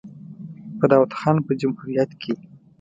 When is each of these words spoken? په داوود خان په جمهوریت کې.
په 0.77 0.85
داوود 0.91 1.11
خان 1.19 1.37
په 1.45 1.51
جمهوریت 1.61 2.11
کې. 2.21 2.33